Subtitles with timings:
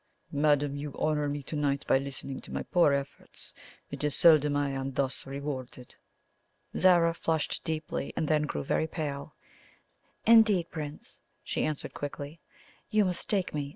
[0.31, 3.53] "Madame, you honour me to night by listening to my poor efforts.
[3.91, 5.93] It is seldom I am thus rewarded!"
[6.75, 9.35] Zara flushed deeply, and then grew very pale.
[10.25, 12.41] "Indeed, Prince," she answered quietly,
[12.89, 13.69] "you mistake me.